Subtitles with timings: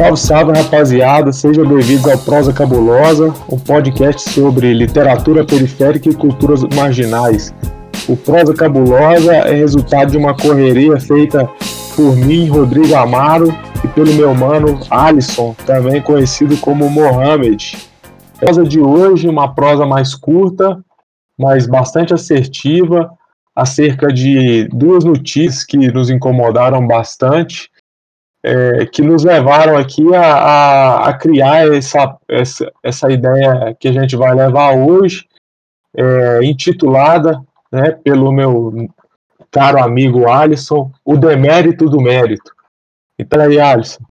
[0.00, 6.62] Salve, salve rapaziada, sejam bem-vindos ao Prosa Cabulosa, um podcast sobre literatura periférica e culturas
[6.74, 7.54] marginais.
[8.08, 11.46] O Prosa Cabulosa é resultado de uma correria feita
[11.94, 17.76] por mim, Rodrigo Amaro, e pelo meu mano Alisson, também conhecido como Mohamed.
[18.38, 20.82] Prosa de hoje, uma prosa mais curta,
[21.38, 23.10] mas bastante assertiva,
[23.54, 27.68] acerca de duas notícias que nos incomodaram bastante
[28.42, 33.92] é, que nos levaram aqui a, a, a criar essa, essa, essa ideia que a
[33.92, 35.28] gente vai levar hoje,
[35.94, 37.40] é, intitulada
[37.70, 38.88] né, pelo meu
[39.50, 42.54] caro amigo Alisson, O Demérito do Mérito.
[43.18, 44.04] Então aí, Alisson.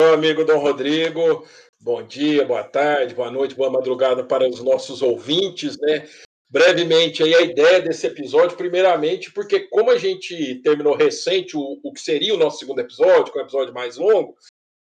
[0.00, 1.44] Meu amigo Dom Rodrigo,
[1.80, 6.06] bom dia, boa tarde, boa noite, boa madrugada para os nossos ouvintes, né?
[6.50, 11.92] Brevemente aí a ideia desse episódio, primeiramente, porque como a gente terminou recente o, o
[11.92, 14.34] que seria o nosso segundo episódio, com um episódio mais longo,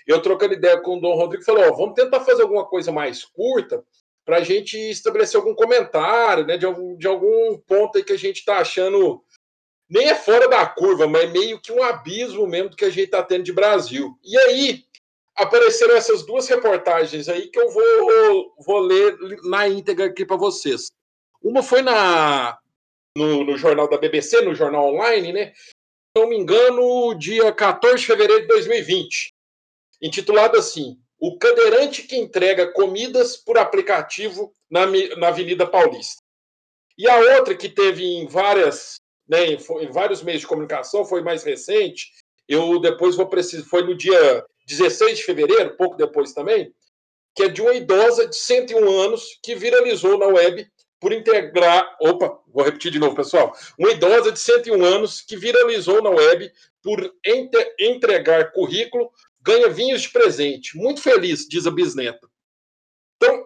[0.06, 3.82] eu trocando ideia com o Dom Rodrigo, falou, vamos tentar fazer alguma coisa mais curta
[4.26, 8.18] para a gente estabelecer algum comentário, né, de algum, de algum ponto aí que a
[8.18, 9.24] gente está achando
[9.90, 13.06] nem é fora da curva, mas meio que um abismo mesmo do que a gente
[13.06, 14.18] está tendo de Brasil.
[14.24, 14.86] E aí
[15.36, 20.88] apareceram essas duas reportagens aí que eu vou, vou ler na íntegra aqui para vocês.
[21.44, 22.58] Uma foi na
[23.16, 25.54] no, no, jornal da BBC, no jornal online, né?
[25.56, 25.74] Se
[26.16, 29.34] não me engano, dia 14 de fevereiro de 2020.
[30.02, 34.86] Intitulado assim: O cadeirante que entrega comidas por aplicativo na,
[35.18, 36.22] na Avenida Paulista.
[36.98, 38.96] E a outra que teve em várias,
[39.28, 42.12] né, em, em vários meios de comunicação, foi mais recente.
[42.48, 43.66] Eu depois vou precisar.
[43.66, 46.74] Foi no dia 16 de fevereiro, pouco depois também,
[47.36, 50.68] que é de uma idosa de 101 anos que viralizou na web
[51.04, 51.98] por integrar.
[52.00, 53.54] Opa, vou repetir de novo, pessoal.
[53.78, 56.50] Uma idosa de 101 anos que viralizou na web
[56.82, 57.14] por
[57.78, 60.78] entregar currículo ganha vinhos de presente.
[60.78, 62.25] Muito feliz, diz a bisneta.
[63.18, 63.46] Então,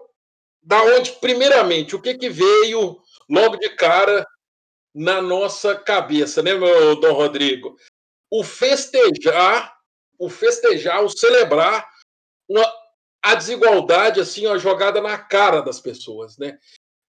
[0.62, 4.24] da onde, primeiramente, o que, que veio logo de cara
[4.94, 7.75] na nossa cabeça, né, meu Dom Rodrigo?
[8.29, 9.75] O festejar,
[10.19, 11.89] o festejar, o celebrar
[12.47, 12.72] uma,
[13.24, 16.59] a desigualdade, assim, ó, jogada na cara das pessoas, né?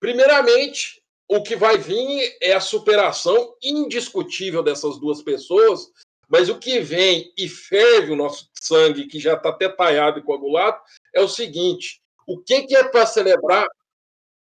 [0.01, 5.91] Primeiramente, o que vai vir é a superação indiscutível dessas duas pessoas,
[6.29, 10.23] mas o que vem e ferve o nosso sangue, que já está até talhado e
[10.23, 10.81] coagulado,
[11.15, 13.67] é o seguinte: o que, que é para celebrar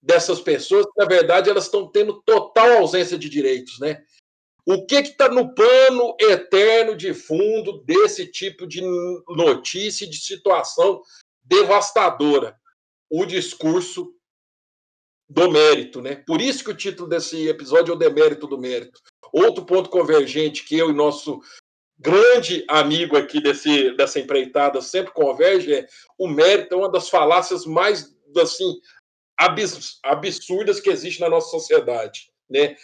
[0.02, 4.02] dessas pessoas na verdade, elas estão tendo total ausência de direitos, né?
[4.66, 8.82] O que está no pano eterno de fundo desse tipo de
[9.28, 11.02] notícia de situação
[11.42, 12.56] devastadora?
[13.08, 14.14] O discurso
[15.30, 16.16] do mérito, né?
[16.26, 19.00] Por isso que o título desse episódio é o demérito do mérito.
[19.32, 21.40] Outro ponto convergente que eu e nosso
[21.96, 25.86] grande amigo aqui desse, dessa empreitada sempre converge é
[26.18, 28.80] o mérito é uma das falácias mais assim
[30.02, 32.76] absurdas que existe na nossa sociedade, né?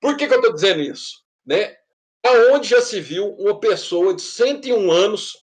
[0.00, 1.76] Por que, que eu estou dizendo isso, né?
[2.24, 5.44] Aonde já se viu uma pessoa de 101 anos,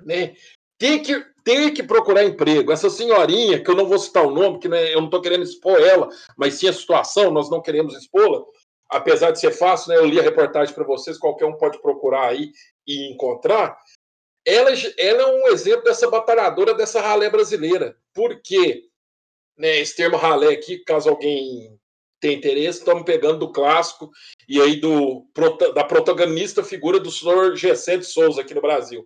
[0.00, 0.34] né,
[0.78, 2.72] ter que ter que procurar emprego.
[2.72, 5.42] Essa senhorinha, que eu não vou citar o nome, que né, eu não estou querendo
[5.42, 8.44] expor ela, mas sim a situação, nós não queremos expô-la,
[8.88, 12.28] apesar de ser fácil, né, eu li a reportagem para vocês, qualquer um pode procurar
[12.28, 12.50] aí
[12.86, 13.76] e encontrar.
[14.44, 17.96] Ela, ela é um exemplo dessa batalhadora dessa ralé brasileira.
[18.12, 18.84] Por quê?
[19.56, 21.78] Né, esse termo ralé aqui, caso alguém
[22.20, 24.10] tenha interesse, estamos pegando do clássico
[24.48, 25.26] e aí do,
[25.74, 29.04] da protagonista figura do senhor Gessé de Souza aqui no Brasil.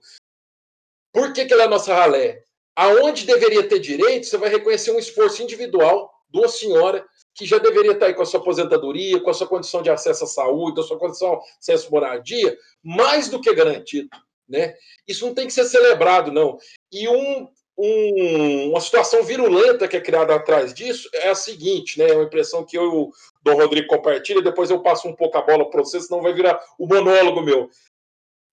[1.16, 2.42] Por que, que ela é nossa ralé?
[2.76, 7.56] Aonde deveria ter direito, você vai reconhecer um esforço individual de uma senhora que já
[7.56, 10.78] deveria estar aí com a sua aposentadoria, com a sua condição de acesso à saúde,
[10.78, 12.54] a sua condição de acesso à moradia,
[12.84, 14.10] mais do que garantido.
[14.46, 14.74] Né?
[15.08, 16.58] Isso não tem que ser celebrado, não.
[16.92, 17.48] E um,
[17.78, 22.10] um, uma situação virulenta que é criada atrás disso é a seguinte, né?
[22.10, 23.10] É uma impressão que eu e o
[23.42, 26.62] Dom Rodrigo compartilha, depois eu passo um pouco a bola para você, senão vai virar
[26.78, 27.70] o monólogo meu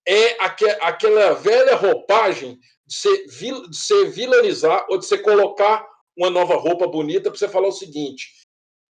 [0.06, 0.36] é
[0.80, 5.86] aquela velha roupagem de você, de você vilanizar ou de você colocar
[6.16, 8.32] uma nova roupa bonita para você falar o seguinte: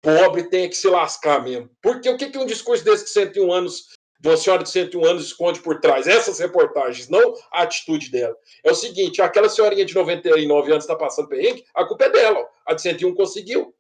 [0.03, 1.71] pobre tem que se lascar mesmo.
[1.81, 3.89] Porque o que, que um discurso desse de 101 anos,
[4.21, 6.07] de uma senhora de 101 anos, esconde por trás?
[6.07, 8.37] Essas reportagens, não a atitude dela.
[8.65, 12.47] É o seguinte: aquela senhorinha de 99 anos está passando perrengue, a culpa é dela.
[12.67, 13.75] A de 101 conseguiu.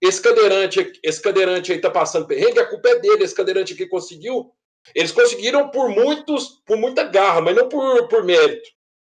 [0.00, 3.24] Esse cadeirante, esse cadeirante aí está passando perrengue, a culpa é dele.
[3.24, 4.52] Esse cadeirante aqui conseguiu,
[4.94, 8.68] eles conseguiram por muitos, por muita garra, mas não por, por mérito.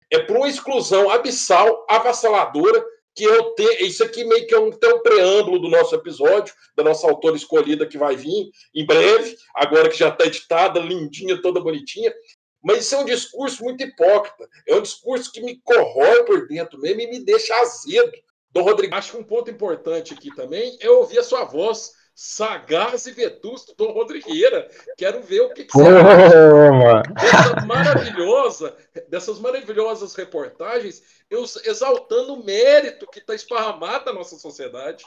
[0.09, 2.83] É por uma exclusão abissal, avassaladora,
[3.15, 3.85] que eu tenho.
[3.85, 7.35] Isso aqui meio que é um, tem um preâmbulo do nosso episódio, da nossa autora
[7.35, 12.13] escolhida que vai vir em breve, agora que já está editada, lindinha, toda bonitinha.
[12.63, 14.47] Mas isso é um discurso muito hipócrita.
[14.67, 18.12] É um discurso que me corrói por dentro mesmo e me deixa azedo.
[18.51, 23.06] Dom Rodrigo, acho que um ponto importante aqui também é ouvir a sua voz sagaz
[23.06, 24.68] e vetusto Dom Rodrigueira.
[24.98, 28.75] Quero ver o que, que você acha dessa maravilhosa,
[29.10, 31.02] dessas maravilhosas reportagens,
[31.66, 35.06] exaltando o mérito que está esparramado na nossa sociedade.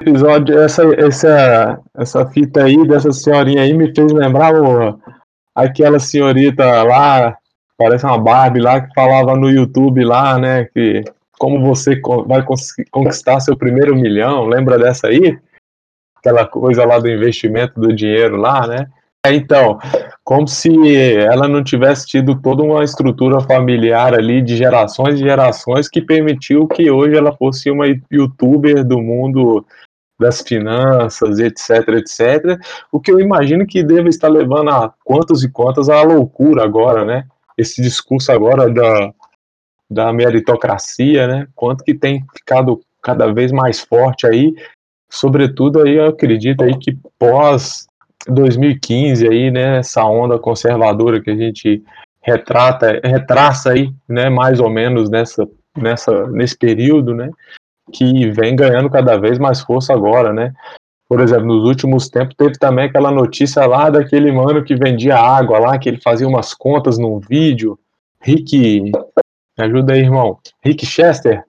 [0.00, 5.00] Episódio, essa, essa, essa fita aí dessa senhorinha aí me fez lembrar o,
[5.54, 7.36] aquela senhorita lá,
[7.76, 11.02] parece uma Barbie lá, que falava no YouTube lá, né, que
[11.38, 12.44] como você vai
[12.90, 15.36] conquistar seu primeiro milhão, lembra dessa aí?
[16.24, 18.86] Aquela coisa lá do investimento do dinheiro lá, né?
[19.26, 19.78] Então,
[20.24, 20.70] como se
[21.16, 26.66] ela não tivesse tido toda uma estrutura familiar ali de gerações e gerações que permitiu
[26.66, 29.64] que hoje ela fosse uma youtuber do mundo
[30.20, 32.60] das finanças, etc, etc.
[32.90, 37.04] O que eu imagino que deve estar levando a quantos e quantas a loucura agora,
[37.04, 37.26] né?
[37.56, 39.12] Esse discurso agora da,
[39.90, 41.48] da meritocracia, né?
[41.54, 44.54] Quanto que tem ficado cada vez mais forte aí,
[45.12, 47.86] sobretudo aí eu acredito aí que pós
[48.28, 51.82] 2015 aí, né, essa onda conservadora que a gente
[52.20, 57.30] retrata, retraça aí, né, mais ou menos nessa nessa nesse período, né?
[57.92, 60.52] que vem ganhando cada vez mais força agora, né?
[61.08, 65.58] Por exemplo, nos últimos tempos teve também aquela notícia lá daquele mano que vendia água
[65.58, 67.78] lá, que ele fazia umas contas num vídeo.
[68.20, 68.80] Rick.
[68.80, 68.92] Me
[69.58, 70.38] ajuda aí, irmão.
[70.64, 71.44] Rick Chester?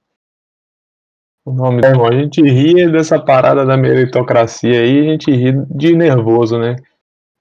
[1.46, 2.08] O nome do irmão.
[2.08, 6.76] A gente ri dessa parada da meritocracia aí, a gente ri de nervoso, né?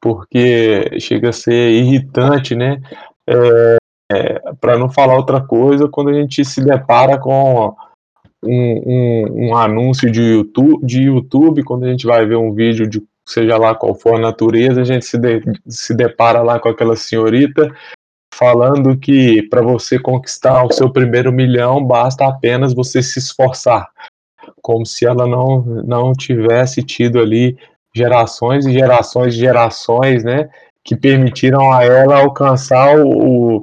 [0.01, 2.81] Porque chega a ser irritante, né?
[3.29, 3.77] É,
[4.13, 7.75] é, para não falar outra coisa, quando a gente se depara com
[8.45, 12.89] um, um, um, anúncio de YouTube, de YouTube, quando a gente vai ver um vídeo
[12.89, 16.69] de seja lá qual for a natureza, a gente se, de, se depara lá com
[16.69, 17.73] aquela senhorita
[18.33, 23.89] falando que para você conquistar o seu primeiro milhão basta apenas você se esforçar,
[24.63, 27.57] como se ela não, não tivesse tido ali
[27.95, 30.49] gerações e gerações e gerações, né,
[30.83, 33.63] que permitiram a ela alcançar o,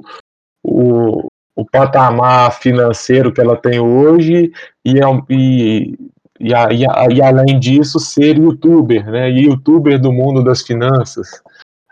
[0.64, 1.26] o,
[1.56, 4.52] o patamar financeiro que ela tem hoje
[4.84, 5.96] e, e,
[6.40, 11.42] e, e, e além disso ser youtuber, né, youtuber do mundo das finanças.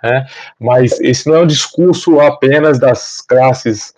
[0.03, 0.27] Né?
[0.59, 3.95] Mas esse não é um discurso apenas das classes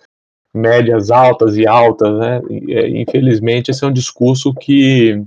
[0.53, 2.41] médias altas e altas, né?
[2.69, 5.23] É, infelizmente esse é um discurso que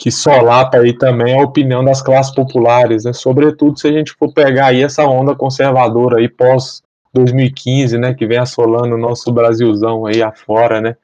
[0.00, 3.12] que solapa aí também a opinião das classes populares, né?
[3.12, 6.80] Sobretudo se a gente for pegar aí essa onda conservadora aí pós
[7.12, 10.96] 2015, né, que vem assolando o nosso Brasilzão aí afora, né?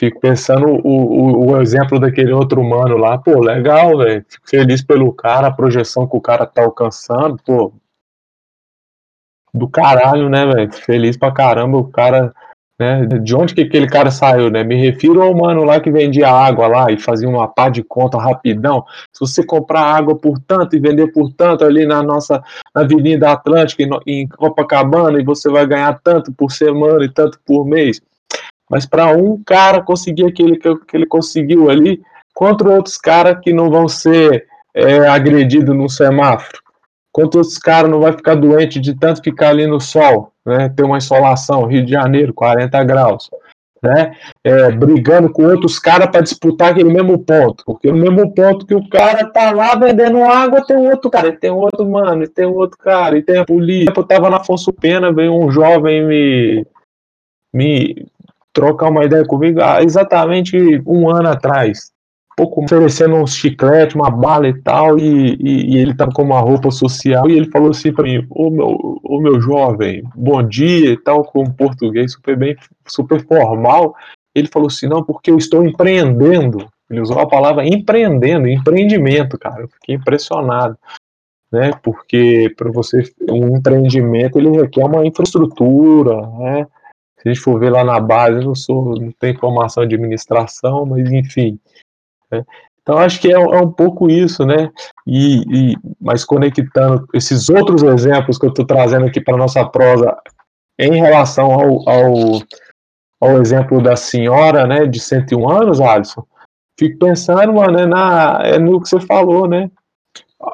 [0.00, 4.24] Fico pensando o, o, o exemplo daquele outro humano lá, pô, legal, velho.
[4.26, 7.70] Fico feliz pelo cara, a projeção que o cara tá alcançando, pô.
[9.52, 10.72] Do caralho, né, velho?
[10.72, 12.32] Feliz pra caramba o cara
[12.78, 13.04] né?
[13.04, 14.64] De onde que aquele cara saiu, né?
[14.64, 18.16] Me refiro ao mano lá que vendia água lá e fazia uma pá de conta
[18.16, 18.86] rapidão.
[19.12, 22.42] Se você comprar água por tanto e vender por tanto ali na nossa
[22.74, 27.66] na Avenida Atlântica em Copacabana e você vai ganhar tanto por semana e tanto por
[27.66, 28.00] mês.
[28.70, 32.00] Mas para um cara conseguir aquele que, que ele conseguiu ali,
[32.32, 36.60] contra outros caras que não vão ser é, agredidos no semáforo,
[37.12, 40.68] Quanto outros caras não vai ficar doente de tanto ficar ali no sol, né?
[40.68, 43.28] Ter uma insolação, Rio de Janeiro, 40 graus,
[43.82, 44.14] né?
[44.44, 48.74] É, brigando com outros caras para disputar aquele mesmo ponto, porque no mesmo ponto que
[48.74, 53.18] o cara tá lá vendendo água, tem outro cara, tem outro mano, tem outro cara,
[53.18, 53.92] e tem a polícia.
[53.94, 56.66] Eu tava na Afonso Pena, veio um jovem me
[57.52, 58.06] me
[58.52, 61.90] trocar uma ideia comigo há exatamente um ano atrás.
[62.36, 66.40] Pouco oferecendo um chiclete, uma bala e tal, e, e, e ele tava com uma
[66.40, 70.92] roupa social, e ele falou assim para mim, ô meu, ô meu jovem, bom dia
[70.92, 73.94] e tal, com português super bem, super formal,
[74.34, 79.62] ele falou assim, não, porque eu estou empreendendo, ele usou a palavra empreendendo, empreendimento, cara,
[79.62, 80.78] eu fiquei impressionado,
[81.52, 86.66] né, porque para você, um empreendimento, ele requer uma infraestrutura, né,
[87.20, 89.94] se a gente for ver lá na base, eu não sou, não tenho formação de
[89.94, 91.58] administração, mas enfim,
[92.30, 92.44] né?
[92.82, 94.70] Então acho que é, é, um pouco isso, né?
[95.06, 100.16] E, e mas conectando esses outros exemplos que eu estou trazendo aqui para nossa prosa
[100.78, 102.14] em relação ao, ao,
[103.20, 106.26] ao, exemplo da senhora, né, de 101 anos, Alisson,
[106.78, 109.70] fico pensando, mano, é, na, é no que você falou, né?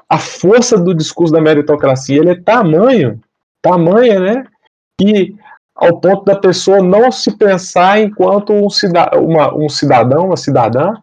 [0.09, 3.21] A força do discurso da meritocracia, ele é tamanho,
[3.63, 4.47] tamanha, né?
[5.01, 5.37] Que
[5.77, 10.95] ao ponto da pessoa não se pensar enquanto um, cidad uma, um cidadão, uma cidadã,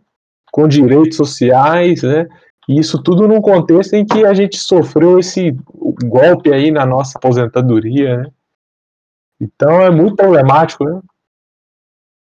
[0.51, 2.27] com direitos sociais, né?
[2.67, 5.51] E isso tudo num contexto em que a gente sofreu esse
[6.05, 8.31] golpe aí na nossa aposentadoria, né?
[9.39, 10.99] Então é muito problemático, né?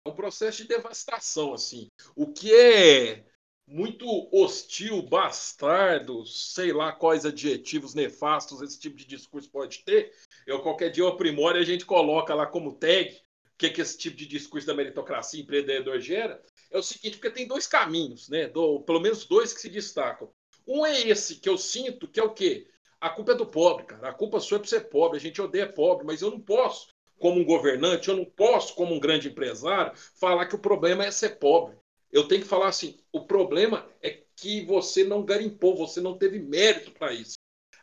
[0.06, 1.88] É um processo de devastação, assim.
[2.14, 3.24] O que é
[3.66, 10.12] muito hostil, bastardo, sei lá quais adjetivos nefastos esse tipo de discurso pode ter.
[10.46, 13.80] Eu qualquer dia eu aprimoro e a gente coloca lá como tag o que, que
[13.80, 16.40] esse tipo de discurso da meritocracia empreendedor gera.
[16.70, 18.49] É o seguinte, porque tem dois caminhos, né?
[18.49, 20.30] Do, pelo menos dois que se destacam.
[20.66, 22.68] Um é esse que eu sinto, que é o quê?
[23.00, 24.08] A culpa é do pobre, cara.
[24.08, 25.16] A culpa sua é por ser pobre.
[25.16, 28.94] A gente odeia pobre, mas eu não posso, como um governante, eu não posso, como
[28.94, 31.76] um grande empresário, falar que o problema é ser pobre.
[32.12, 36.38] Eu tenho que falar assim: o problema é que você não garimpou, você não teve
[36.38, 37.34] mérito para isso.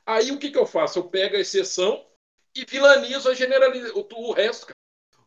[0.05, 0.99] Aí o que, que eu faço?
[0.99, 2.05] Eu pego a exceção
[2.55, 4.67] e vilanizo a generalização, o, o resto.
[4.67, 4.77] Cara.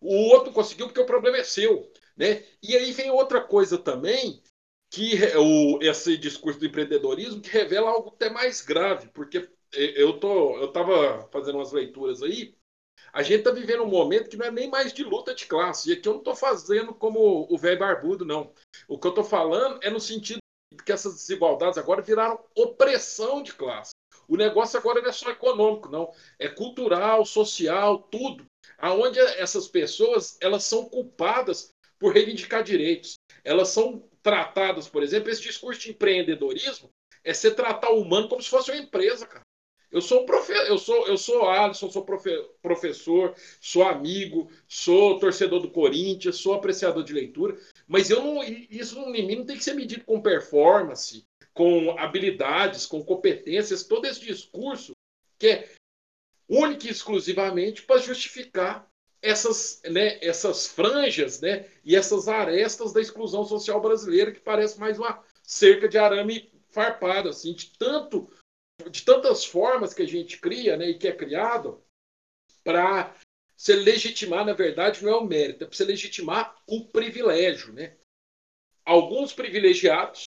[0.00, 1.90] O outro conseguiu porque o problema é seu.
[2.16, 2.44] Né?
[2.62, 4.42] E aí vem outra coisa também,
[4.90, 10.56] que o, esse discurso do empreendedorismo que revela algo até mais grave, porque eu tô,
[10.58, 12.56] eu estava fazendo umas leituras aí,
[13.16, 15.88] a gente está vivendo um momento que não é nem mais de luta de classe.
[15.88, 18.52] E aqui eu não estou fazendo como o velho barbudo, não.
[18.86, 20.38] O que eu estou falando é no sentido
[20.84, 23.92] que essas desigualdades agora viraram opressão de classe.
[24.28, 26.12] O negócio agora não é só econômico, não.
[26.38, 28.44] É cultural, social, tudo.
[28.76, 33.14] Aonde essas pessoas elas são culpadas por reivindicar direitos.
[33.42, 36.90] Elas são tratadas, por exemplo, esse discurso de empreendedorismo
[37.24, 39.45] é ser tratar o humano como se fosse uma empresa, cara.
[39.96, 40.52] Eu sou profe...
[40.52, 42.30] eu sou eu sou Alisson, sou profe...
[42.60, 47.56] professor, sou amigo, sou torcedor do Corinthians, sou apreciador de leitura,
[47.88, 51.24] mas eu não isso em mim não tem que ser medido com performance,
[51.54, 54.92] com habilidades, com competências, todo esse discurso
[55.38, 55.70] que é
[56.46, 58.86] único e exclusivamente para justificar
[59.22, 64.98] essas, né, essas franjas né, e essas arestas da exclusão social brasileira, que parece mais
[64.98, 68.28] uma cerca de arame farpado, assim, de tanto
[68.90, 71.82] de tantas formas que a gente cria né, e que é criado
[72.62, 73.14] para
[73.56, 77.72] se legitimar, na verdade, não é o mérito, é para se legitimar o privilégio.
[77.72, 77.96] Né?
[78.84, 80.24] Alguns privilegiados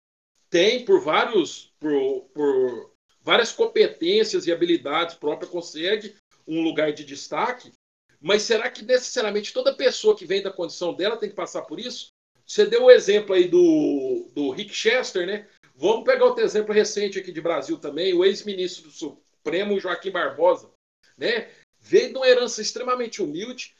[0.48, 7.72] têm, por vários, por, por várias competências e habilidades próprias, consegue um lugar de destaque,
[8.20, 11.78] mas será que necessariamente toda pessoa que vem da condição dela tem que passar por
[11.78, 12.08] isso?
[12.46, 15.46] Você deu o exemplo aí do, do Rick Chester, né?
[15.80, 20.72] Vamos pegar outro exemplo recente aqui de Brasil também, o ex-ministro do Supremo, Joaquim Barbosa,
[21.16, 21.48] né?
[21.78, 23.76] Veio de uma herança extremamente humilde.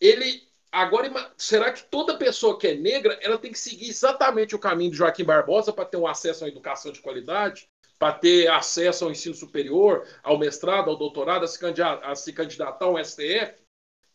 [0.00, 4.60] Ele agora será que toda pessoa que é negra, ela tem que seguir exatamente o
[4.60, 9.04] caminho de Joaquim Barbosa para ter um acesso à educação de qualidade, para ter acesso
[9.04, 13.60] ao ensino superior, ao mestrado, ao doutorado, a se candidatar, ao STF?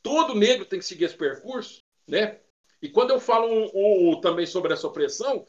[0.01, 2.39] todo negro tem que seguir esse percurso, né?
[2.79, 5.43] E quando eu falo um, um, também sobre essa opressão,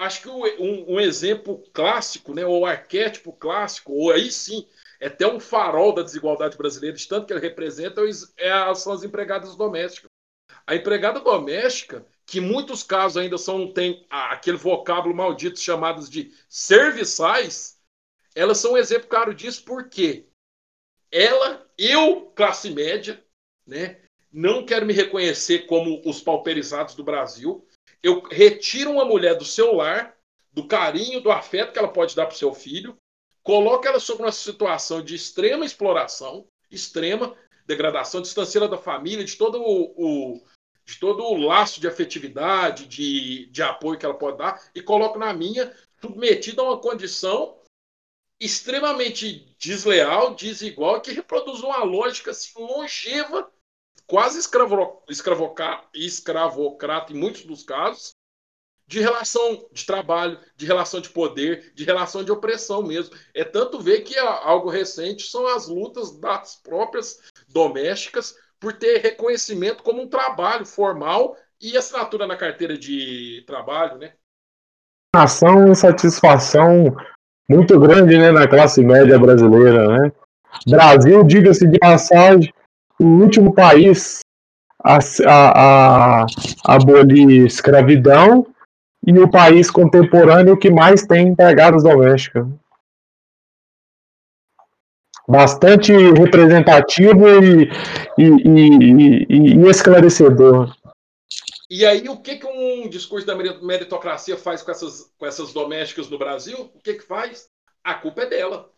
[0.00, 4.66] acho que um, um, exemplo clássico, né, ou arquétipo clássico, ou aí sim,
[4.98, 8.02] é até um farol da desigualdade brasileira, de tanto que ele representa,
[8.36, 10.10] é, são as empregadas domésticas.
[10.66, 16.32] A empregada doméstica, que em muitos casos ainda são, tem aquele vocábulo maldito chamados de
[16.48, 17.78] serviçais,
[18.34, 20.26] elas são um exemplo claro disso, porque
[21.10, 23.22] ela, eu, classe média,
[23.66, 24.00] né?
[24.32, 27.66] Não quero me reconhecer como os pauperizados do Brasil.
[28.02, 30.16] Eu retiro uma mulher do seu lar,
[30.52, 32.96] do carinho, do afeto que ela pode dar para o seu filho,
[33.42, 39.60] coloco ela sobre uma situação de extrema exploração, extrema degradação, distanciando da família, de todo
[39.60, 40.44] o, o,
[40.84, 45.18] de todo o laço de afetividade, de, de apoio que ela pode dar, e coloco
[45.18, 47.58] na minha, submetida a uma condição
[48.40, 53.50] extremamente desleal, desigual, que reproduz uma lógica assim, longeva
[54.10, 55.00] quase escravo,
[55.94, 58.10] escravocrata em muitos dos casos,
[58.88, 63.14] de relação de trabalho, de relação de poder, de relação de opressão mesmo.
[63.32, 69.84] É tanto ver que algo recente são as lutas das próprias domésticas por ter reconhecimento
[69.84, 74.14] como um trabalho formal e assinatura na carteira de trabalho, né?
[75.14, 76.96] Ação satisfação
[77.48, 79.86] muito grande né, na classe média brasileira.
[79.86, 80.12] Né?
[80.66, 82.52] Brasil, diga-se de passagem,
[83.00, 84.20] o último país
[84.84, 86.26] a, a, a
[86.64, 88.46] abolir escravidão
[89.06, 92.46] e o país contemporâneo que mais tem empregadas domésticas.
[95.26, 97.70] Bastante representativo e,
[98.18, 100.74] e, e, e, esclarecedor.
[101.70, 106.10] E aí, o que, que um discurso da meritocracia faz com essas, com essas domésticas
[106.10, 106.70] no Brasil?
[106.74, 107.48] O que, que faz?
[107.84, 108.68] A culpa é dela.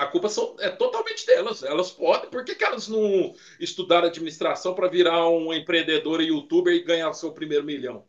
[0.00, 1.62] A culpa são, é totalmente delas.
[1.62, 2.30] Elas podem.
[2.30, 7.12] Por que, que elas não estudaram administração para virar um empreendedor e youtuber e ganhar
[7.12, 8.06] seu primeiro milhão?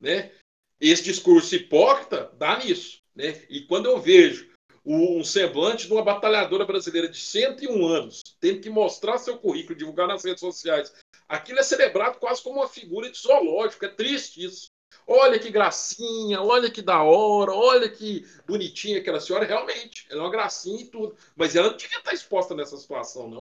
[0.00, 0.32] Né?
[0.80, 3.02] Esse discurso hipócrita dá nisso.
[3.14, 3.44] Né?
[3.50, 4.48] E quando eu vejo
[4.82, 10.08] um semblante de uma batalhadora brasileira de 101 anos, tendo que mostrar seu currículo, divulgar
[10.08, 10.94] nas redes sociais.
[11.28, 13.84] Aquilo é celebrado quase como uma figura de zoológico.
[13.84, 14.68] É triste isso.
[15.06, 19.46] Olha que gracinha, olha que da hora, olha que bonitinha aquela senhora.
[19.46, 21.16] Realmente, ela é uma gracinha e tudo.
[21.36, 23.38] Mas ela não devia estar exposta nessa situação, não.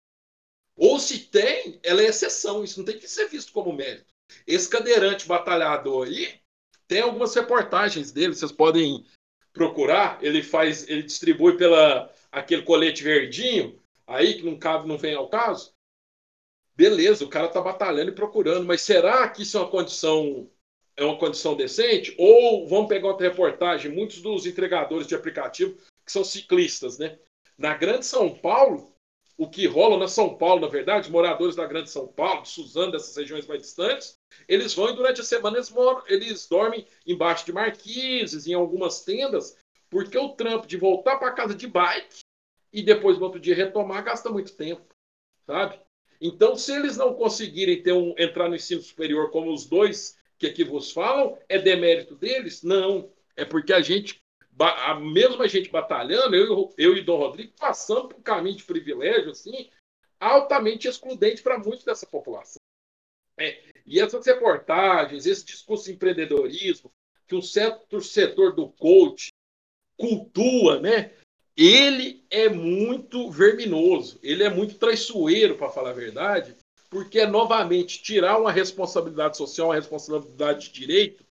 [0.76, 2.64] Ou se tem, ela é exceção.
[2.64, 4.12] Isso não tem que ser visto como mérito.
[4.44, 6.40] Esse cadeirante batalhador aí,
[6.88, 9.04] tem algumas reportagens dele, vocês podem
[9.52, 10.18] procurar.
[10.22, 15.28] Ele faz, ele distribui pela aquele colete verdinho, aí que não cabe, não vem ao
[15.28, 15.72] caso.
[16.74, 20.50] Beleza, o cara está batalhando e procurando, mas será que isso é uma condição
[20.96, 22.14] é uma condição decente?
[22.18, 27.18] Ou vamos pegar outra reportagem, muitos dos entregadores de aplicativo que são ciclistas, né?
[27.56, 28.92] Na Grande São Paulo,
[29.36, 32.92] o que rola na São Paulo, na verdade, moradores da Grande São Paulo, de Suzano,
[32.92, 34.14] dessas regiões mais distantes,
[34.48, 39.04] eles vão e durante a semana eles, moram, eles dormem embaixo de marquises, em algumas
[39.04, 39.56] tendas,
[39.88, 42.20] porque o trampo de voltar para casa de bike
[42.72, 44.86] e depois no outro dia retomar gasta muito tempo,
[45.46, 45.78] sabe?
[46.20, 50.46] Então, se eles não conseguirem ter um, entrar no ensino superior como os dois que
[50.48, 52.64] aqui vos falam, é demérito deles?
[52.64, 53.08] Não.
[53.36, 54.20] É porque a gente
[54.58, 59.30] a mesma gente batalhando, eu, eu e Dom Rodrigo, passando por um caminho de privilégio,
[59.30, 59.70] assim,
[60.20, 62.60] altamente excludente para muitos dessa população.
[63.38, 66.92] É, e essas reportagens, esse discurso de empreendedorismo,
[67.26, 69.32] que um certo setor do coach
[69.96, 71.12] cultua, né?
[71.56, 76.54] Ele é muito verminoso, ele é muito traiçoeiro, para falar a verdade,
[76.92, 81.24] porque é novamente tirar uma responsabilidade social, uma responsabilidade de direito,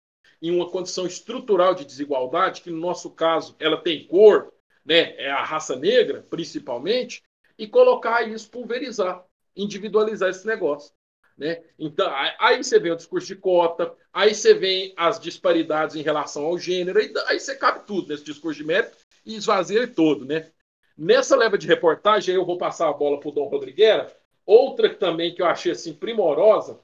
[0.41, 4.53] em uma condição estrutural de desigualdade, que no nosso caso ela tem cor,
[4.85, 7.21] né, é a raça negra, principalmente,
[7.57, 9.21] e colocar isso, pulverizar,
[9.53, 10.93] individualizar esse negócio.
[11.37, 11.61] Né?
[11.77, 16.45] Então, aí você vê o discurso de cota, aí você vê as disparidades em relação
[16.45, 20.23] ao gênero, aí, você cabe tudo nesse discurso de mérito e esvazia ele todo.
[20.23, 20.49] Né?
[20.97, 24.17] Nessa leva de reportagem, eu vou passar a bola para o Dom Rodriguera,
[24.49, 26.79] outra também que eu achei assim, primorosa,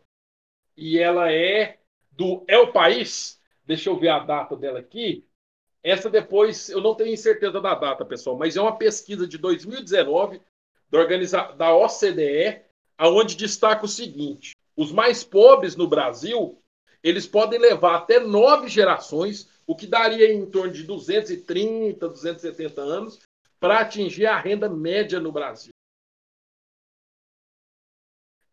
[0.77, 1.79] e ela é
[2.11, 5.25] do o País, Deixa eu ver a data dela aqui.
[5.81, 10.39] Essa depois, eu não tenho certeza da data, pessoal, mas é uma pesquisa de 2019
[10.87, 11.41] da, organiza...
[11.53, 12.61] da OCDE,
[12.95, 16.61] aonde destaca o seguinte: os mais pobres no Brasil,
[17.03, 23.19] eles podem levar até nove gerações, o que daria em torno de 230, 270 anos,
[23.59, 25.74] para atingir a renda média no Brasil.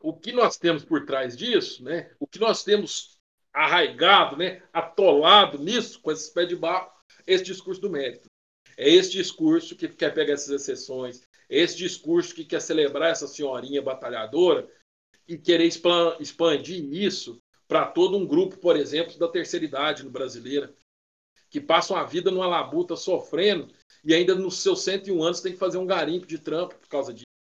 [0.03, 2.11] O que nós temos por trás disso, né?
[2.19, 3.17] O que nós temos
[3.53, 6.91] arraigado, né, atolado nisso, com esses pés de barro,
[7.27, 8.29] esse discurso do mérito.
[8.77, 13.29] É esse discurso que quer pegar essas exceções, é esse discurso que quer celebrar essa
[13.29, 14.67] senhorinha batalhadora
[15.29, 17.39] e querer expandir isso
[17.69, 20.75] para todo um grupo, por exemplo, da terceira idade brasileira,
[21.51, 25.59] que passam a vida numa labuta sofrendo e ainda nos seus 101 anos tem que
[25.59, 27.32] fazer um garimpo de trampo por causa disso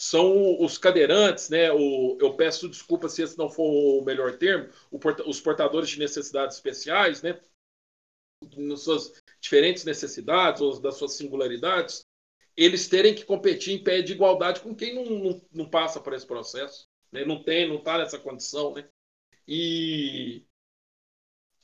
[0.00, 1.72] são os cadeirantes, né?
[1.72, 5.98] O, eu peço desculpa se esse não for o melhor termo, o, os portadores de
[5.98, 7.40] necessidades especiais, né?
[8.56, 12.06] Nas suas diferentes necessidades ou das suas singularidades,
[12.56, 16.12] eles terem que competir em pé de igualdade com quem não, não, não passa por
[16.12, 17.24] esse processo, né?
[17.24, 18.88] não tem, não está nessa condição, né?
[19.48, 20.44] E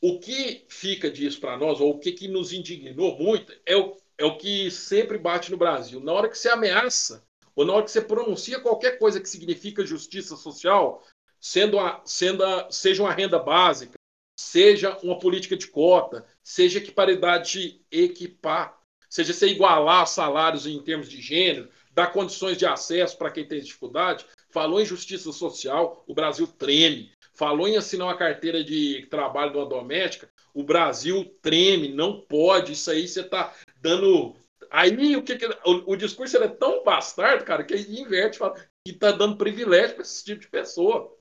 [0.01, 3.97] o que fica disso para nós, ou o que, que nos indignou muito, é o,
[4.19, 6.01] é o que sempre bate no Brasil.
[6.01, 7.25] Na hora que se ameaça
[7.57, 11.03] ou na hora que você pronuncia qualquer coisa que significa justiça social,
[11.41, 13.95] sendo a, sendo a, seja uma renda básica,
[14.37, 21.21] seja uma política de cota, seja equiparidade equipar, seja se igualar salários em termos de
[21.21, 26.47] gênero, dar condições de acesso para quem tem dificuldade, falou em justiça social, o Brasil
[26.47, 27.13] treme.
[27.33, 32.73] Falou em assinar uma carteira de trabalho de uma doméstica, o Brasil treme, não pode.
[32.73, 34.37] Isso aí você está dando
[34.77, 38.57] Aí o que, que o, o, discurso é tão bastardo, cara, que ele inverte fala
[38.85, 41.17] que tá dando privilégio para esse tipo de pessoa.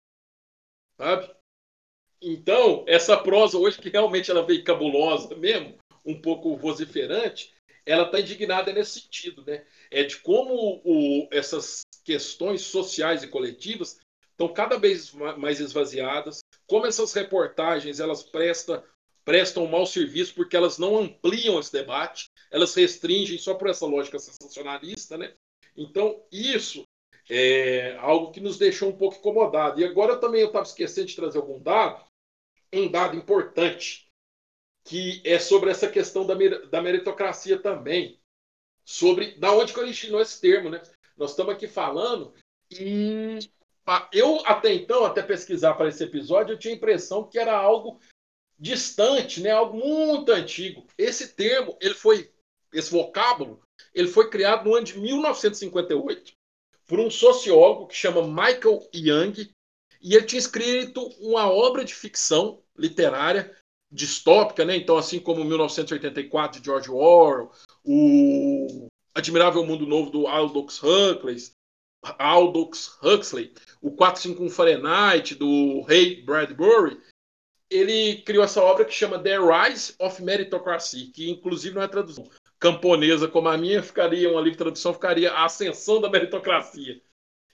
[0.98, 1.32] Sabe?
[2.20, 7.54] Então, essa prosa hoje, que realmente ela veio cabulosa mesmo, um pouco vociferante,
[7.86, 9.64] ela está indignada nesse sentido, né?
[9.92, 14.00] É de como o, essas questões sociais e coletivas
[14.32, 18.84] estão cada vez mais esvaziadas, como essas reportagens elas prestam
[19.24, 23.88] prestam um mau serviço porque elas não ampliam esse debate, elas restringem só por essa
[23.88, 25.34] lógica sensacionalista, né?
[25.76, 26.84] Então, isso
[27.28, 29.82] é algo que nos deixou um pouco incomodado.
[29.82, 32.06] E agora também eu estava esquecendo de trazer algum dado,
[32.72, 34.08] um dado importante,
[34.86, 36.36] que é sobre essa questão da,
[36.70, 38.20] da meritocracia também,
[38.86, 40.80] sobre da onde que originou esse termo, né?
[41.18, 42.36] Nós estamos aqui falando
[42.70, 43.40] e
[44.12, 48.00] eu até então, até pesquisar para esse episódio, eu tinha a impressão que era algo
[48.60, 49.50] distante, né?
[49.50, 50.86] Algo muito antigo.
[50.98, 52.32] Esse termo, ele foi
[52.74, 53.62] esse vocábulo,
[53.94, 56.34] ele foi criado no ano de 1958
[56.88, 59.50] por um sociólogo que chama Michael Young,
[60.02, 63.56] e ele tinha escrito uma obra de ficção literária
[63.90, 64.76] distópica, né?
[64.76, 67.52] Então, assim como 1984 de George Orwell,
[67.86, 71.38] o Admirável Mundo Novo do Aldous Huxley,
[72.20, 77.00] Aldous Huxley, o 451 Fahrenheit do Ray Bradbury,
[77.70, 82.30] ele criou essa obra que chama The Rise of Meritocracy, que inclusive não é tradução
[82.64, 87.02] camponesa como a minha, ficaria uma livre tradução, ficaria a ascensão da meritocracia.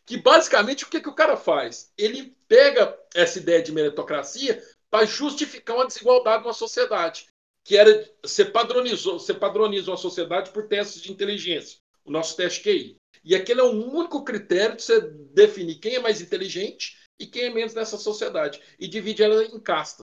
[0.05, 1.91] Que basicamente o que, que o cara faz?
[1.97, 7.25] Ele pega essa ideia de meritocracia para justificar uma desigualdade na sociedade,
[7.65, 12.61] que era você padronizou, você padroniza uma sociedade por testes de inteligência, o nosso teste
[12.61, 12.95] QI.
[13.23, 17.45] E aquele é o único critério de você definir quem é mais inteligente e quem
[17.45, 20.01] é menos nessa sociedade e divide ela em castas.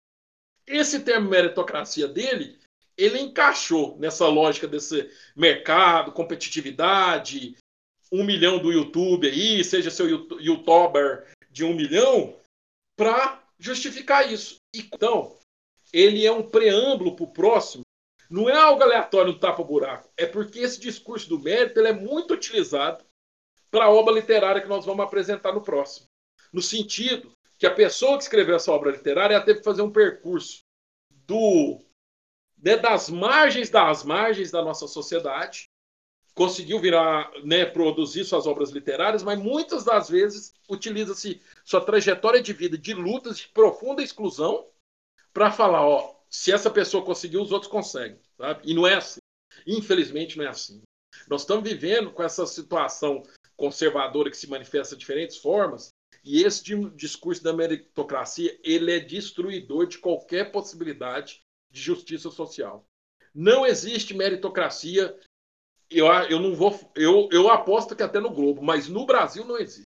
[0.66, 2.58] Esse termo meritocracia dele,
[2.98, 7.56] ele encaixou nessa lógica desse mercado, competitividade,
[8.12, 10.08] um milhão do YouTube aí, seja seu
[10.40, 12.38] youtuber de um milhão,
[12.96, 14.56] para justificar isso.
[14.74, 15.38] Então,
[15.92, 17.84] ele é um preâmbulo para o próximo.
[18.30, 20.10] Não é algo aleatório no tapa-buraco.
[20.18, 23.04] É porque esse discurso do mérito ele é muito utilizado
[23.70, 26.08] para a obra literária que nós vamos apresentar no próximo.
[26.52, 30.60] No sentido que a pessoa que escreveu essa obra literária teve que fazer um percurso
[31.10, 31.82] do
[32.66, 35.70] né, das margens das margens da nossa sociedade,
[36.34, 42.52] conseguiu virar, né, produzir suas obras literárias, mas muitas das vezes utiliza-se sua trajetória de
[42.52, 44.68] vida de lutas de profunda exclusão
[45.32, 48.62] para falar, ó, se essa pessoa conseguiu, os outros conseguem, sabe?
[48.66, 49.20] E não é assim.
[49.66, 50.82] Infelizmente não é assim.
[51.30, 53.24] Nós estamos vivendo com essa situação
[53.56, 55.90] conservadora que se manifesta de diferentes formas,
[56.24, 56.64] e esse
[56.96, 61.45] discurso da meritocracia, ele é destruidor de qualquer possibilidade
[61.76, 62.88] de justiça social.
[63.34, 65.14] Não existe meritocracia
[65.90, 66.80] eu, eu não vou.
[66.96, 69.86] Eu, eu aposto que até no Globo, mas no Brasil não existe.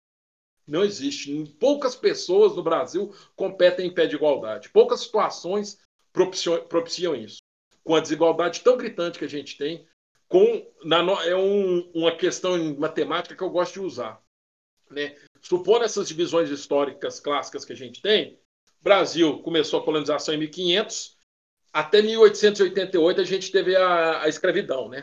[0.67, 1.45] Não existe.
[1.61, 4.71] Poucas pessoas no Brasil competem em pé de igualdade.
[4.71, 5.79] Poucas situações
[6.13, 7.39] propiciam, propiciam isso.
[7.85, 9.87] Com a desigualdade tão gritante que a gente tem,
[10.27, 14.21] com na, é um, uma questão em matemática que eu gosto de usar.
[14.91, 15.17] Né?
[15.43, 18.39] Supondo essas divisões históricas clássicas que a gente tem,
[18.81, 21.17] Brasil começou a colonização em 1500,
[21.75, 25.03] até 1888 a gente teve a, a escravidão, né?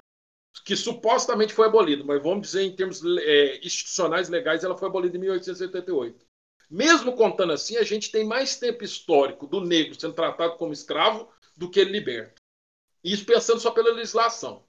[0.63, 5.17] que supostamente foi abolido, mas vamos dizer em termos é, institucionais legais, ela foi abolida
[5.17, 6.25] em 1888.
[6.69, 11.29] Mesmo contando assim, a gente tem mais tempo histórico do negro sendo tratado como escravo
[11.57, 12.41] do que ele liberto.
[13.03, 14.63] Isso pensando só pela legislação.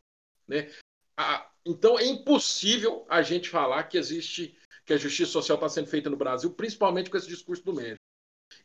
[0.49, 0.73] Né?
[1.17, 5.87] A, então é impossível a gente falar que existe que a justiça social está sendo
[5.87, 8.01] feita no Brasil, principalmente com esse discurso do mérito.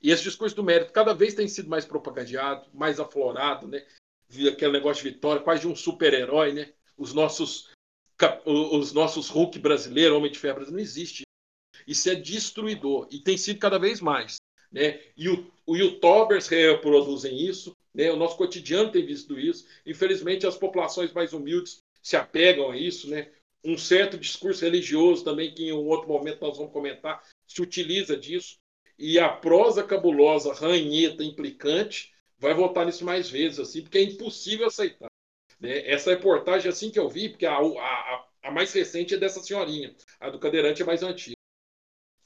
[0.01, 3.85] E esse discurso do mérito cada vez tem sido mais propagandeado, mais aflorado, né?
[4.51, 6.73] Aquele negócio de vitória, quase de um super-herói, né?
[6.97, 7.69] os nossos
[8.43, 11.21] os nossos Hulk brasileiro, Homem de Ferro não existe.
[11.85, 14.37] Isso é destruidor e tem sido cada vez mais.
[14.71, 14.99] Né?
[15.15, 18.11] E o, o youtubers reproduzem isso, né?
[18.11, 19.67] o nosso cotidiano tem visto isso.
[19.85, 23.07] Infelizmente, as populações mais humildes se apegam a isso.
[23.07, 23.31] Né?
[23.63, 28.17] Um certo discurso religioso também, que em um outro momento nós vamos comentar, se utiliza
[28.17, 28.57] disso.
[28.97, 34.67] E a prosa cabulosa, ranheta, implicante, vai voltar nisso mais vezes, assim, porque é impossível
[34.67, 35.09] aceitar.
[35.59, 35.87] Né?
[35.89, 39.95] Essa reportagem, assim que eu vi, porque a, a, a mais recente é dessa senhorinha,
[40.19, 41.35] a do cadeirante é mais antiga.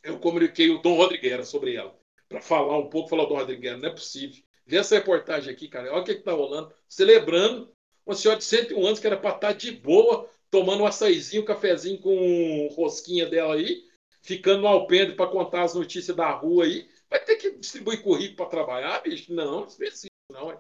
[0.04, 1.96] Eu comuniquei o Dom Rodrigues sobre ela,
[2.28, 4.42] para falar um pouco, falar Dom Rodrigues, não é possível.
[4.66, 7.72] Vê essa reportagem aqui, cara, olha o que está rolando, celebrando
[8.06, 11.44] uma senhora de 101 anos que era para estar tá de boa, tomando um açaizinho,
[11.44, 13.84] um cafezinho com rosquinha dela aí,
[14.22, 16.88] ficando no alpendre para contar as notícias da rua aí.
[17.10, 19.34] Vai ter que distribuir currículo para trabalhar, bicho?
[19.34, 20.52] Não, não precisa, não.
[20.52, 20.58] É.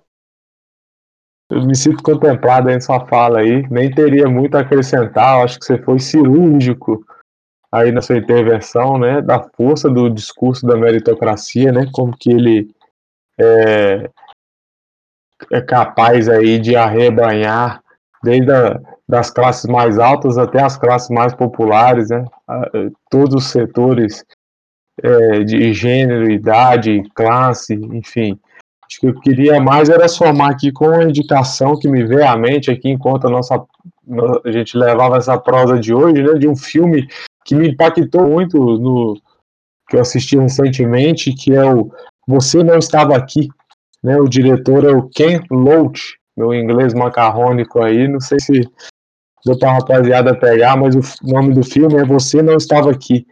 [1.49, 5.65] Eu me sinto contemplado em sua fala aí, nem teria muito a acrescentar, acho que
[5.65, 7.05] você foi cirúrgico
[7.69, 12.73] aí na sua intervenção, né, da força do discurso da meritocracia, né, como que ele
[13.37, 14.09] é,
[15.51, 17.83] é capaz aí de arrebanhar
[18.23, 22.23] desde a, das classes mais altas até as classes mais populares, né,
[23.09, 24.23] todos os setores
[25.01, 28.39] é, de gênero, idade, classe, enfim,
[28.91, 32.35] Acho que eu queria mais era somar aqui com a indicação que me veio à
[32.35, 33.63] mente aqui enquanto a nossa
[34.43, 37.07] a gente levava essa prosa de hoje, né, de um filme
[37.45, 39.17] que me impactou muito no
[39.89, 41.89] que eu assisti recentemente, que é o
[42.27, 43.47] Você não estava aqui,
[44.03, 44.17] né?
[44.17, 48.61] O diretor é o Ken Loach, meu inglês macarrônico aí, não sei se
[49.45, 53.25] deu pra rapaziada pegar, mas o nome do filme é Você não estava aqui,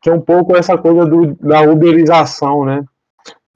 [0.00, 2.84] que é um pouco essa coisa do, da uberização, né?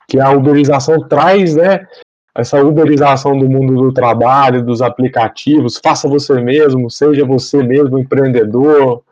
[0.08, 1.86] que a uberização traz, né,
[2.34, 9.02] essa uberização do mundo do trabalho, dos aplicativos, faça você mesmo, seja você mesmo empreendedor,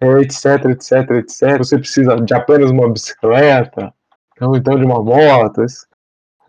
[0.00, 1.58] etc, etc, etc.
[1.58, 3.92] Você precisa de apenas uma bicicleta,
[4.40, 5.64] ou então de uma moto,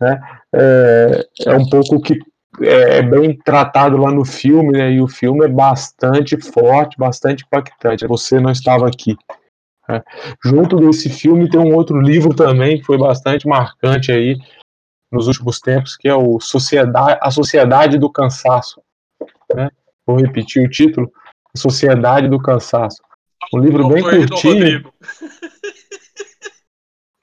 [0.00, 0.20] né?
[0.52, 2.18] É, é um pouco que
[2.60, 4.92] é, é bem tratado lá no filme, né?
[4.92, 8.06] E o filme é bastante forte, bastante impactante.
[8.06, 9.16] Você não estava aqui.
[9.88, 10.02] Né?
[10.44, 14.36] Junto desse filme tem um outro livro também que foi bastante marcante aí
[15.10, 18.80] nos últimos tempos, que é o Sociedade, A Sociedade do Cansaço.
[19.54, 19.70] Né?
[20.06, 21.10] Vou repetir o título:
[21.56, 23.02] Sociedade do Cansaço.
[23.52, 24.92] Um livro bem curtinho.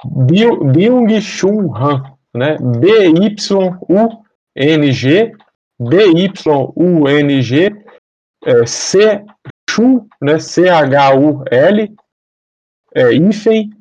[0.03, 2.57] Byung-Chun Han, né?
[4.61, 5.33] B-Y-U-N-G,
[5.79, 7.75] B-Y-U-N-G,
[8.45, 10.37] é, C-Chu, né?
[10.39, 11.95] C-H-U-L,
[12.93, 13.71] é, hífen,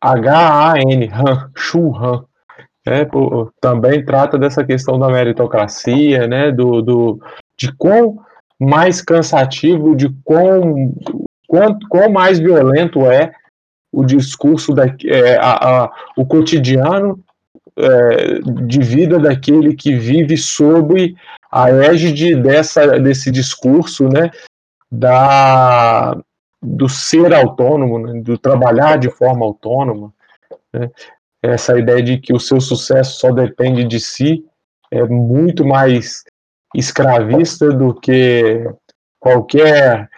[0.00, 2.24] H-A-N, Han, Chu Han.
[2.86, 6.52] É, pô, também trata dessa questão da meritocracia, né?
[6.52, 7.20] Do, do,
[7.58, 8.18] de quão
[8.58, 10.94] mais cansativo, de quão,
[11.46, 13.32] quão, quão mais violento é
[13.92, 17.18] o discurso, da, é, a, a, o cotidiano
[17.78, 21.14] é, de vida daquele que vive sob
[21.50, 24.30] a égide dessa, desse discurso, né,
[24.90, 26.18] da,
[26.62, 30.12] do ser autônomo, né, do trabalhar de forma autônoma,
[30.72, 30.90] né,
[31.42, 34.44] essa ideia de que o seu sucesso só depende de si
[34.90, 36.24] é muito mais
[36.74, 38.66] escravista do que
[39.20, 40.08] qualquer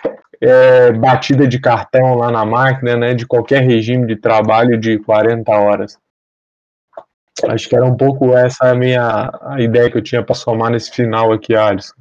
[0.40, 5.52] é, batida de cartão lá na máquina, né, de qualquer regime de trabalho de 40
[5.52, 5.98] horas.
[7.48, 10.70] Acho que era um pouco essa a minha a ideia que eu tinha para somar
[10.70, 11.94] nesse final aqui, Alisson.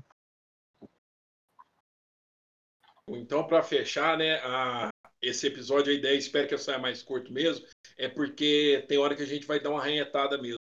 [3.08, 4.90] Então, para fechar, né, a,
[5.22, 7.66] esse episódio, a ideia, espero que eu saia mais curto mesmo,
[7.98, 10.60] é porque tem hora que a gente vai dar uma arranhetada mesmo.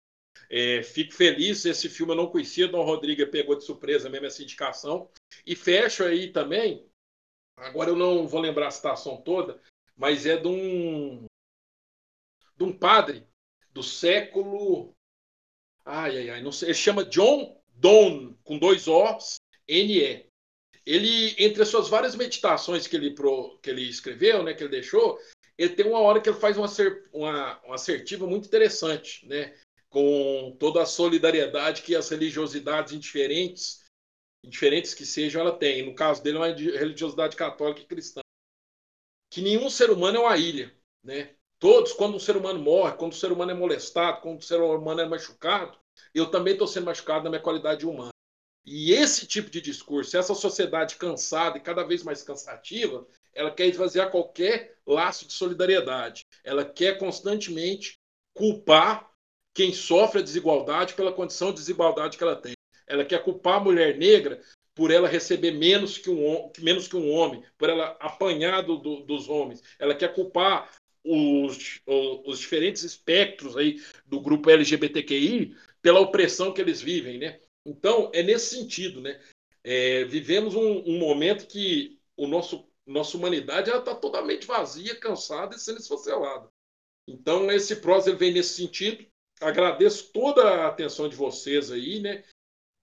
[0.50, 4.42] É, fico feliz, esse filme eu não conhecia, Dom Rodrigo pegou de surpresa mesmo essa
[4.42, 5.08] indicação.
[5.46, 6.86] E fecho aí também
[7.56, 9.60] Agora eu não vou lembrar a citação toda,
[9.96, 11.24] mas é de um,
[12.56, 13.26] de um padre
[13.74, 14.94] do século.
[15.84, 16.68] Ai, ai, ai, não sei.
[16.68, 19.36] Ele chama John Donne, com dois O's,
[19.68, 20.26] N-E.
[20.86, 24.70] Ele, entre as suas várias meditações que ele, pro, que ele escreveu, né, que ele
[24.70, 25.18] deixou,
[25.56, 26.68] ele tem uma hora que ele faz uma,
[27.12, 29.56] uma, uma assertiva muito interessante, né,
[29.88, 33.84] com toda a solidariedade que as religiosidades indiferentes
[34.48, 35.84] diferentes que sejam, ela tem.
[35.84, 38.20] No caso dele, é uma religiosidade católica e cristã.
[39.30, 40.74] Que nenhum ser humano é uma ilha.
[41.02, 41.34] Né?
[41.64, 44.60] Todos, quando um ser humano morre, quando o ser humano é molestado, quando o ser
[44.60, 45.78] humano é machucado,
[46.14, 48.10] eu também estou sendo machucado na minha qualidade humana.
[48.66, 53.66] E esse tipo de discurso, essa sociedade cansada e cada vez mais cansativa, ela quer
[53.66, 56.26] esvaziar qualquer laço de solidariedade.
[56.44, 57.94] Ela quer constantemente
[58.34, 59.10] culpar
[59.54, 62.52] quem sofre a desigualdade pela condição de desigualdade que ela tem.
[62.86, 64.38] Ela quer culpar a mulher negra
[64.74, 69.00] por ela receber menos que um, menos que um homem, por ela apanhar do, do,
[69.04, 69.62] dos homens.
[69.78, 70.68] Ela quer culpar
[71.04, 71.80] os,
[72.24, 77.40] os, diferentes espectros aí do grupo LGBTQI pela opressão que eles vivem, né?
[77.64, 79.20] Então, é nesse sentido, né?
[79.62, 85.58] É, vivemos um, um, momento que o nosso nossa humanidade está totalmente vazia, cansada e
[85.58, 86.48] sendo esfacelada.
[87.08, 89.06] Então, esse prós ele vem nesse sentido.
[89.40, 92.24] Agradeço toda a atenção de vocês aí, né?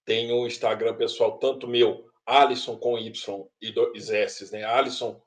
[0.05, 4.63] tem um Instagram pessoal, tanto meu, Alisson com Y e dois S, né?
[4.63, 5.21] Alisson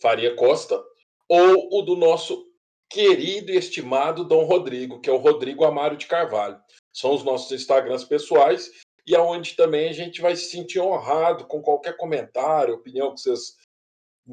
[0.00, 0.82] Faria Costa,
[1.28, 2.46] ou o do nosso
[2.88, 6.60] querido e estimado Dom Rodrigo, que é o Rodrigo Amaro de Carvalho.
[6.92, 8.70] São os nossos Instagrams pessoais
[9.06, 13.56] e aonde também a gente vai se sentir honrado com qualquer comentário, opinião que vocês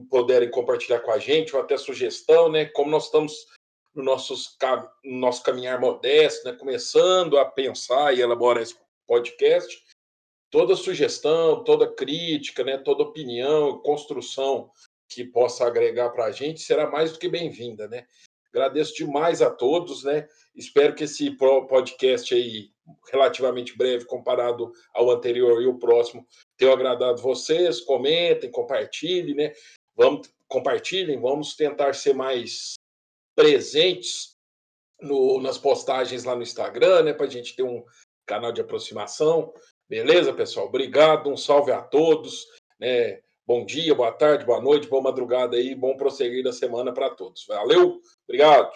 [0.10, 2.66] puderem compartilhar com a gente, ou até sugestão, né?
[2.66, 3.48] Como nós estamos
[3.94, 4.58] no, nossos,
[5.04, 6.56] no nosso caminhar modesto, né?
[6.56, 8.76] começando a pensar e elaborar esse
[9.08, 9.84] podcast,
[10.50, 12.78] toda sugestão, toda crítica, né?
[12.78, 14.72] toda opinião, construção
[15.08, 18.08] que possa agregar para a gente será mais do que bem-vinda, né?
[18.54, 20.28] Agradeço demais a todos, né?
[20.56, 22.70] Espero que esse podcast aí,
[23.12, 27.82] relativamente breve comparado ao anterior e o próximo, tenha agradado vocês.
[27.82, 29.54] Comentem, compartilhem, né?
[29.96, 32.74] Vamos, compartilhem, vamos tentar ser mais
[33.36, 34.36] presentes
[35.02, 37.14] no, nas postagens lá no Instagram, né?
[37.14, 37.84] Para a gente ter um
[38.24, 39.52] canal de aproximação.
[39.90, 40.68] Beleza, pessoal?
[40.68, 42.46] Obrigado, um salve a todos.
[42.80, 43.20] Né?
[43.46, 47.46] Bom dia, boa tarde, boa noite, boa madrugada aí, bom prosseguir da semana para todos.
[47.46, 48.72] Valeu, obrigado.